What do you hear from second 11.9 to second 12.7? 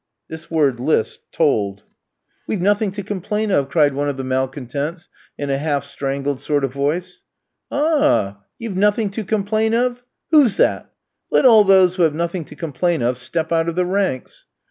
who have nothing to